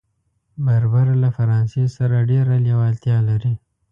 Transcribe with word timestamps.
بربر 0.65 1.07
له 1.23 1.29
فرانسې 1.37 1.83
سره 1.97 2.15
ډېره 2.29 2.53
لېوالتیا 2.65 3.17
لري. 3.29 3.53